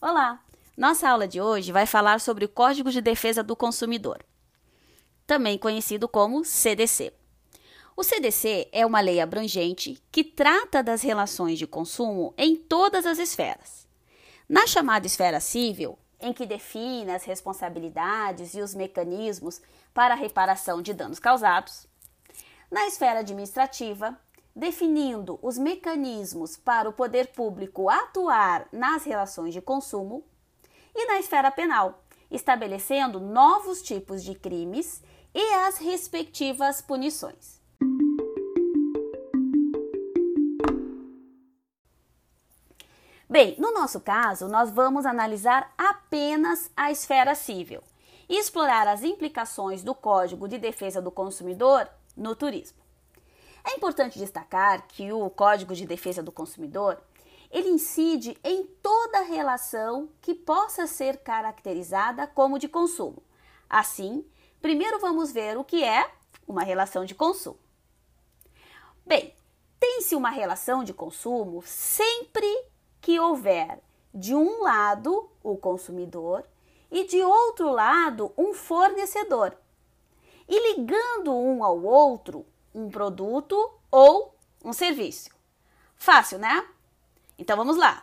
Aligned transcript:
Olá! 0.00 0.42
Nossa 0.76 1.08
aula 1.08 1.26
de 1.26 1.40
hoje 1.40 1.72
vai 1.72 1.86
falar 1.86 2.20
sobre 2.20 2.44
o 2.44 2.48
Código 2.48 2.90
de 2.90 3.00
Defesa 3.00 3.42
do 3.42 3.54
Consumidor, 3.54 4.22
também 5.26 5.56
conhecido 5.56 6.08
como 6.08 6.44
CDC. 6.44 7.12
O 7.96 8.02
CDC 8.02 8.68
é 8.72 8.84
uma 8.84 9.00
lei 9.00 9.20
abrangente 9.20 10.02
que 10.10 10.24
trata 10.24 10.82
das 10.82 11.00
relações 11.00 11.58
de 11.58 11.66
consumo 11.66 12.34
em 12.36 12.56
todas 12.56 13.06
as 13.06 13.18
esferas. 13.18 13.86
Na 14.48 14.66
chamada 14.66 15.06
esfera 15.06 15.40
civil, 15.40 15.96
em 16.20 16.32
que 16.32 16.44
define 16.44 17.12
as 17.12 17.24
responsabilidades 17.24 18.54
e 18.54 18.60
os 18.60 18.74
mecanismos 18.74 19.62
para 19.94 20.14
a 20.14 20.16
reparação 20.16 20.82
de 20.82 20.92
danos 20.92 21.20
causados. 21.20 21.86
Na 22.70 22.86
esfera 22.86 23.20
administrativa, 23.20 24.18
definindo 24.54 25.38
os 25.42 25.58
mecanismos 25.58 26.56
para 26.56 26.88
o 26.88 26.92
poder 26.92 27.28
público 27.28 27.88
atuar 27.88 28.68
nas 28.70 29.04
relações 29.04 29.52
de 29.52 29.60
consumo. 29.60 30.24
E 30.94 31.06
na 31.06 31.18
esfera 31.18 31.50
penal, 31.50 32.04
estabelecendo 32.30 33.18
novos 33.18 33.82
tipos 33.82 34.22
de 34.22 34.34
crimes 34.34 35.02
e 35.34 35.54
as 35.54 35.78
respectivas 35.78 36.80
punições. 36.80 37.60
Bem, 43.28 43.56
no 43.58 43.72
nosso 43.72 43.98
caso, 43.98 44.46
nós 44.46 44.70
vamos 44.70 45.04
analisar 45.04 45.74
apenas 45.76 46.70
a 46.76 46.92
esfera 46.92 47.34
civil 47.34 47.82
e 48.28 48.38
explorar 48.38 48.86
as 48.86 49.02
implicações 49.02 49.82
do 49.82 49.92
Código 49.92 50.46
de 50.46 50.56
Defesa 50.56 51.02
do 51.02 51.10
Consumidor 51.10 51.88
no 52.16 52.36
turismo. 52.36 52.83
É 53.64 53.74
importante 53.74 54.18
destacar 54.18 54.86
que 54.86 55.12
o 55.12 55.30
Código 55.30 55.74
de 55.74 55.86
Defesa 55.86 56.22
do 56.22 56.30
Consumidor 56.30 57.02
ele 57.50 57.68
incide 57.68 58.36
em 58.42 58.64
toda 58.82 59.22
relação 59.22 60.08
que 60.20 60.34
possa 60.34 60.86
ser 60.86 61.18
caracterizada 61.18 62.26
como 62.26 62.58
de 62.58 62.68
consumo. 62.68 63.22
Assim, 63.70 64.24
primeiro 64.60 64.98
vamos 64.98 65.30
ver 65.32 65.56
o 65.56 65.64
que 65.64 65.84
é 65.84 66.10
uma 66.46 66.62
relação 66.62 67.04
de 67.04 67.14
consumo. 67.14 67.58
Bem, 69.06 69.34
tem-se 69.78 70.16
uma 70.16 70.30
relação 70.30 70.82
de 70.82 70.92
consumo 70.92 71.62
sempre 71.64 72.46
que 73.00 73.20
houver 73.20 73.80
de 74.12 74.34
um 74.34 74.62
lado 74.62 75.30
o 75.42 75.56
consumidor 75.56 76.44
e 76.90 77.06
de 77.06 77.20
outro 77.22 77.70
lado 77.70 78.32
um 78.36 78.52
fornecedor, 78.54 79.56
e 80.48 80.72
ligando 80.74 81.34
um 81.34 81.64
ao 81.64 81.82
outro 81.82 82.46
um 82.74 82.90
produto 82.90 83.56
ou 83.90 84.34
um 84.64 84.72
serviço. 84.72 85.30
Fácil, 85.96 86.38
né? 86.38 86.66
Então 87.38 87.56
vamos 87.56 87.76
lá. 87.76 88.02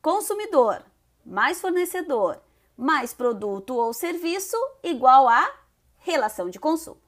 Consumidor 0.00 0.84
mais 1.24 1.60
fornecedor 1.60 2.40
mais 2.76 3.14
produto 3.14 3.74
ou 3.74 3.92
serviço 3.92 4.56
igual 4.82 5.28
a 5.28 5.50
relação 5.96 6.50
de 6.50 6.60
consumo. 6.60 7.00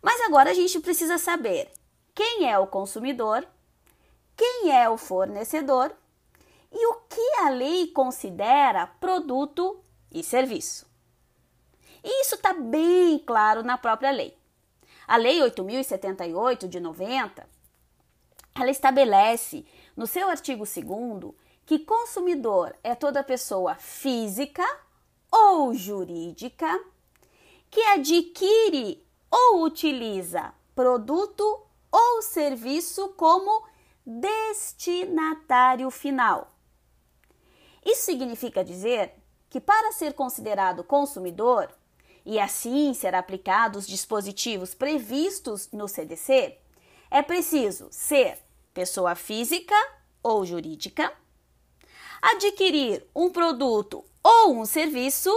Mas 0.00 0.20
agora 0.22 0.50
a 0.50 0.54
gente 0.54 0.80
precisa 0.80 1.18
saber 1.18 1.70
quem 2.14 2.50
é 2.50 2.58
o 2.58 2.66
consumidor 2.66 3.46
quem 4.36 4.72
é 4.72 4.88
o 4.88 4.96
fornecedor 4.96 5.94
e 6.72 6.86
o 6.86 6.94
que 7.08 7.34
a 7.40 7.50
lei 7.50 7.88
considera 7.88 8.86
produto 8.86 9.82
e 10.10 10.22
serviço. 10.22 10.86
E 12.02 12.22
isso 12.22 12.34
está 12.34 12.52
bem 12.52 13.18
claro 13.18 13.62
na 13.62 13.78
própria 13.78 14.10
lei. 14.10 14.36
A 15.06 15.16
Lei 15.16 15.40
8.078 15.40 16.68
de 16.68 16.80
90, 16.80 17.48
ela 18.54 18.70
estabelece 18.70 19.64
no 19.96 20.06
seu 20.06 20.28
artigo 20.28 20.64
2 20.64 21.34
que 21.64 21.78
consumidor 21.78 22.74
é 22.82 22.94
toda 22.94 23.22
pessoa 23.22 23.74
física 23.76 24.64
ou 25.30 25.74
jurídica 25.74 26.68
que 27.70 27.80
adquire 27.80 29.06
ou 29.30 29.62
utiliza 29.62 30.52
produto 30.74 31.66
ou 31.90 32.22
serviço 32.22 33.10
como 33.10 33.66
destinatário 34.04 35.90
final. 35.90 36.52
Isso 37.84 38.02
significa 38.02 38.64
dizer 38.64 39.14
que, 39.48 39.60
para 39.60 39.92
ser 39.92 40.14
considerado 40.14 40.84
consumidor 40.84 41.68
e 42.24 42.38
assim 42.38 42.94
ser 42.94 43.14
aplicados 43.14 43.84
os 43.84 43.88
dispositivos 43.88 44.74
previstos 44.74 45.70
no 45.72 45.88
CDC, 45.88 46.58
é 47.10 47.22
preciso 47.22 47.88
ser 47.90 48.38
pessoa 48.72 49.14
física 49.14 49.74
ou 50.22 50.46
jurídica, 50.46 51.12
adquirir 52.20 53.04
um 53.14 53.30
produto 53.30 54.04
ou 54.22 54.54
um 54.54 54.64
serviço 54.64 55.30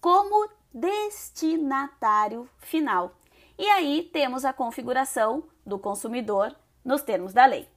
como 0.00 0.48
destinatário 0.72 2.48
final. 2.58 3.16
E 3.58 3.66
aí 3.66 4.08
temos 4.12 4.44
a 4.44 4.52
configuração 4.52 5.44
do 5.64 5.78
consumidor 5.78 6.54
nos 6.84 7.02
termos 7.02 7.32
da 7.32 7.46
lei. 7.46 7.68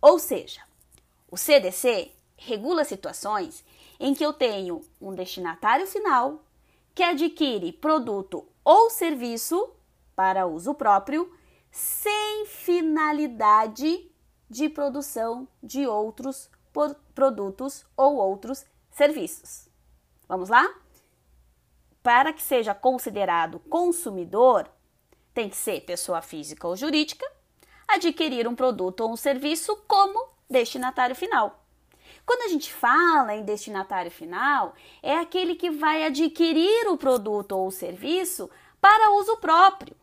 Ou 0.00 0.18
seja, 0.18 0.62
o 1.30 1.36
CDC 1.36 2.12
regula 2.36 2.84
situações 2.84 3.64
em 3.98 4.14
que 4.14 4.24
eu 4.24 4.32
tenho 4.32 4.82
um 5.00 5.12
destinatário 5.12 5.86
final 5.86 6.40
que 7.00 7.04
adquire 7.04 7.72
produto 7.72 8.46
ou 8.62 8.90
serviço 8.90 9.72
para 10.14 10.46
uso 10.46 10.74
próprio 10.74 11.32
sem 11.70 12.44
finalidade 12.44 14.12
de 14.50 14.68
produção 14.68 15.48
de 15.62 15.86
outros 15.86 16.50
produtos 17.14 17.86
ou 17.96 18.16
outros 18.16 18.66
serviços. 18.90 19.66
Vamos 20.28 20.50
lá? 20.50 20.68
Para 22.02 22.34
que 22.34 22.42
seja 22.42 22.74
considerado 22.74 23.60
consumidor, 23.60 24.68
tem 25.32 25.48
que 25.48 25.56
ser 25.56 25.80
pessoa 25.86 26.20
física 26.20 26.68
ou 26.68 26.76
jurídica 26.76 27.24
adquirir 27.88 28.46
um 28.46 28.54
produto 28.54 29.00
ou 29.00 29.12
um 29.12 29.16
serviço 29.16 29.74
como 29.88 30.28
destinatário 30.50 31.16
final. 31.16 31.64
Quando 32.30 32.42
a 32.42 32.48
gente 32.48 32.72
fala 32.72 33.34
em 33.34 33.42
destinatário 33.42 34.08
final, 34.08 34.72
é 35.02 35.16
aquele 35.16 35.56
que 35.56 35.68
vai 35.68 36.04
adquirir 36.04 36.86
o 36.86 36.96
produto 36.96 37.56
ou 37.56 37.66
o 37.66 37.72
serviço 37.72 38.48
para 38.80 39.10
uso 39.16 39.36
próprio, 39.38 39.96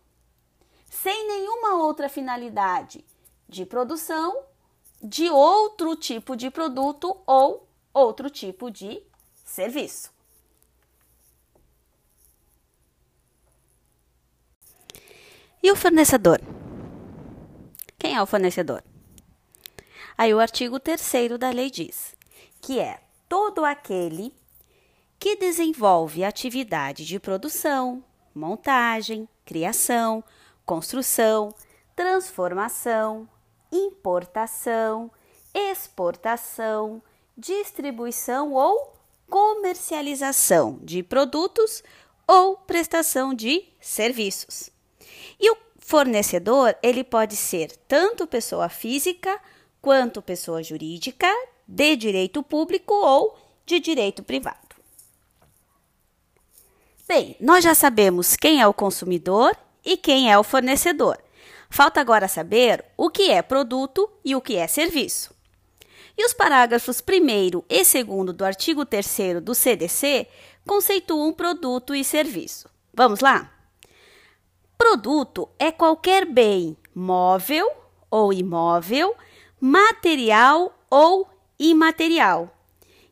sem 0.90 1.26
nenhuma 1.26 1.82
outra 1.82 2.10
finalidade 2.10 3.06
de 3.48 3.66
produção 3.66 4.44
de 5.02 5.30
outro 5.30 5.96
tipo 5.96 6.36
de 6.36 6.52
produto 6.52 7.18
ou 7.26 7.66
outro 7.94 8.30
tipo 8.30 8.70
de 8.70 9.02
serviço. 9.46 10.12
E 15.64 15.72
o 15.72 15.78
fornecedor? 15.78 16.42
Quem 17.98 18.18
é 18.18 18.22
o 18.22 18.26
fornecedor? 18.26 18.84
Aí 20.18 20.34
o 20.34 20.42
artigo 20.42 20.78
3 20.78 21.00
da 21.40 21.52
lei 21.52 21.70
diz 21.70 22.17
que 22.68 22.82
é 22.82 23.00
todo 23.30 23.64
aquele 23.64 24.36
que 25.18 25.38
desenvolve 25.38 26.26
atividade 26.26 27.06
de 27.06 27.18
produção, 27.18 28.04
montagem, 28.36 29.26
criação, 29.46 30.22
construção, 30.66 31.56
transformação, 31.96 33.26
importação, 33.72 35.10
exportação, 35.54 37.02
distribuição 37.38 38.52
ou 38.52 38.94
comercialização 39.30 40.78
de 40.82 41.02
produtos 41.02 41.82
ou 42.28 42.58
prestação 42.58 43.34
de 43.34 43.64
serviços. 43.80 44.70
E 45.40 45.50
o 45.52 45.58
Fornecedor, 45.80 46.76
ele 46.84 47.06
pode 47.06 47.38
ser 47.38 47.72
tanto 47.88 48.28
pessoa 48.28 48.68
física 48.68 49.40
quanto 49.82 50.22
pessoa 50.22 50.62
jurídica, 50.62 51.34
de 51.68 51.96
direito 51.96 52.42
público 52.42 52.94
ou 52.94 53.38
de 53.66 53.80
direito 53.80 54.24
privado. 54.24 54.76
Bem, 57.08 57.36
nós 57.40 57.64
já 57.64 57.74
sabemos 57.74 58.36
quem 58.36 58.62
é 58.62 58.68
o 58.68 58.74
consumidor 58.74 59.56
e 59.84 59.98
quem 59.98 60.32
é 60.32 60.38
o 60.38 60.44
fornecedor. 60.44 61.18
Falta 61.70 62.00
agora 62.00 62.28
saber 62.28 62.84
o 62.96 63.10
que 63.10 63.32
é 63.32 63.42
produto 63.42 64.10
e 64.24 64.36
o 64.36 64.42
que 64.42 64.56
é 64.56 64.68
serviço. 64.68 65.36
E 66.18 66.26
os 66.26 66.34
parágrafos 66.34 67.02
1 67.02 67.64
e 67.70 67.84
2 67.84 68.36
do 68.36 68.44
artigo 68.44 68.86
3 68.86 69.42
do 69.42 69.54
CDC 69.54 70.28
conceituam 70.66 71.32
produto 71.32 71.94
e 71.94 72.04
serviço. 72.04 72.70
Vamos 72.94 73.20
lá? 73.20 73.54
Produto 74.78 75.50
é 75.60 75.72
qualquer 75.72 76.26
bem 76.26 76.76
móvel 76.94 77.70
ou 78.10 78.34
imóvel, 78.34 79.16
material 79.60 80.78
ou 80.90 81.28
imaterial. 81.60 82.54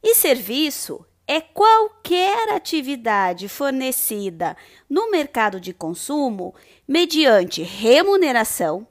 E 0.04 0.14
serviço 0.14 1.06
é 1.28 1.42
qualquer 1.42 2.50
atividade 2.50 3.50
fornecida 3.50 4.56
no 4.90 5.10
mercado 5.10 5.60
de 5.60 5.74
consumo 5.74 6.54
mediante 6.88 7.64
remuneração, 7.64 8.88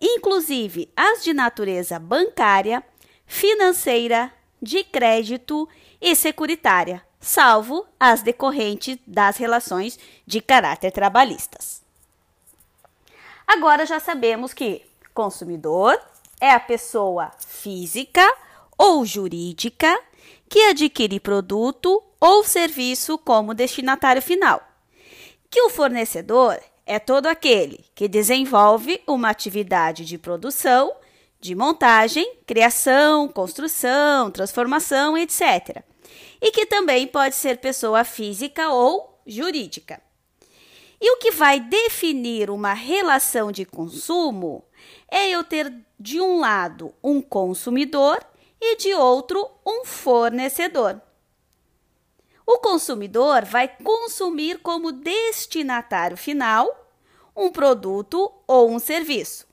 inclusive 0.00 0.90
as 0.94 1.24
de 1.24 1.32
natureza 1.32 1.98
bancária, 1.98 2.84
financeira, 3.26 4.32
de 4.60 4.84
crédito 4.84 5.68
e 6.00 6.14
securitária, 6.14 7.02
salvo 7.18 7.86
as 7.98 8.22
decorrentes 8.22 8.98
das 9.06 9.36
relações 9.36 9.98
de 10.26 10.40
caráter 10.40 10.92
trabalhistas. 10.92 11.82
Agora 13.46 13.86
já 13.86 13.98
sabemos 13.98 14.52
que 14.52 14.82
consumidor 15.14 16.00
é 16.40 16.50
a 16.50 16.60
pessoa 16.60 17.30
física 17.38 18.22
ou 18.82 19.06
jurídica 19.06 19.96
que 20.48 20.58
adquire 20.64 21.20
produto 21.20 22.02
ou 22.20 22.42
serviço 22.42 23.16
como 23.16 23.54
destinatário 23.54 24.20
final. 24.20 24.60
Que 25.48 25.62
o 25.62 25.70
fornecedor 25.70 26.58
é 26.84 26.98
todo 26.98 27.28
aquele 27.28 27.84
que 27.94 28.08
desenvolve 28.08 29.00
uma 29.06 29.30
atividade 29.30 30.04
de 30.04 30.18
produção, 30.18 30.92
de 31.40 31.54
montagem, 31.54 32.28
criação, 32.44 33.28
construção, 33.28 34.32
transformação, 34.32 35.16
etc. 35.16 35.80
E 36.40 36.50
que 36.50 36.66
também 36.66 37.06
pode 37.06 37.36
ser 37.36 37.58
pessoa 37.58 38.02
física 38.02 38.68
ou 38.68 39.22
jurídica. 39.24 40.02
E 41.00 41.08
o 41.12 41.18
que 41.18 41.30
vai 41.30 41.60
definir 41.60 42.50
uma 42.50 42.72
relação 42.72 43.52
de 43.52 43.64
consumo 43.64 44.64
é 45.08 45.30
eu 45.30 45.44
ter 45.44 45.72
de 46.00 46.20
um 46.20 46.40
lado 46.40 46.92
um 47.02 47.22
consumidor 47.22 48.18
e 48.64 48.76
de 48.76 48.94
outro 48.94 49.50
um 49.66 49.84
fornecedor. 49.84 51.00
O 52.46 52.58
consumidor 52.58 53.44
vai 53.44 53.66
consumir 53.66 54.58
como 54.58 54.92
destinatário 54.92 56.16
final 56.16 56.88
um 57.34 57.50
produto 57.50 58.32
ou 58.46 58.70
um 58.70 58.78
serviço. 58.78 59.46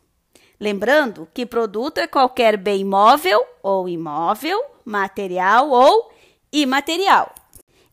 Lembrando 0.59 1.27
que 1.33 1.45
produto 1.45 1.97
é 1.97 2.07
qualquer 2.07 2.55
bem 2.55 2.85
móvel 2.85 3.43
ou 3.63 3.89
imóvel, 3.89 4.63
material 4.85 5.69
ou 5.71 6.11
imaterial. 6.51 7.33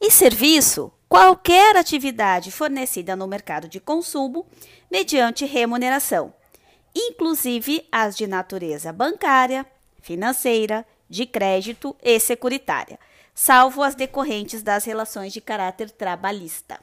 E 0.00 0.10
serviço, 0.10 0.92
qualquer 1.08 1.76
atividade 1.76 2.50
fornecida 2.50 3.16
no 3.16 3.26
mercado 3.26 3.68
de 3.68 3.80
consumo 3.80 4.46
mediante 4.90 5.46
remuneração, 5.46 6.34
inclusive 6.94 7.86
as 7.90 8.16
de 8.16 8.26
natureza 8.26 8.92
bancária, 8.92 9.64
financeira, 10.02 10.84
de 11.08 11.26
crédito 11.26 11.96
e 12.02 12.18
securitária 12.18 12.98
salvo 13.36 13.82
as 13.82 13.94
decorrentes 13.94 14.62
das 14.62 14.86
relações 14.86 15.30
de 15.30 15.42
caráter 15.42 15.90
trabalhista. 15.90 16.80